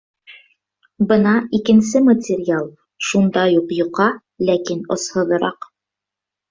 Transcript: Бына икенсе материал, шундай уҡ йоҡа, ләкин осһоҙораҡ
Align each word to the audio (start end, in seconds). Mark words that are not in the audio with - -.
Бына 1.11 1.33
икенсе 1.59 2.01
материал, 2.07 2.73
шундай 3.11 3.61
уҡ 3.63 3.77
йоҡа, 3.83 4.11
ләкин 4.51 4.85
осһоҙораҡ 4.99 5.75